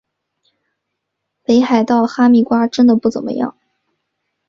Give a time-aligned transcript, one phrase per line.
[1.43, 3.55] 北海道哈密瓜真的不怎么样